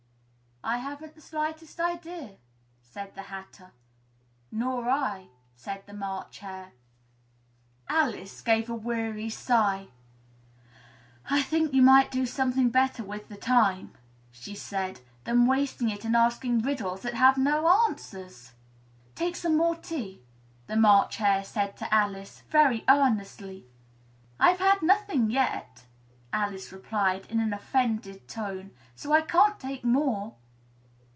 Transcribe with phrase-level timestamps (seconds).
[0.63, 2.37] "I haven't the slightest idea,"
[2.83, 3.71] said the Hatter.
[4.51, 6.73] "Nor I," said the March Hare.
[7.89, 9.87] Alice gave a weary sigh.
[11.27, 13.93] "I think you might do something better with the time,"
[14.31, 18.51] she said, "than wasting it in asking riddles that have no answers."
[19.15, 20.21] "Take some more tea,"
[20.67, 23.65] the March Hare said to Alice, very earnestly.
[24.39, 25.85] "I've had nothing yet,"
[26.31, 30.35] Alice replied in an offended tone, "so I can't take more."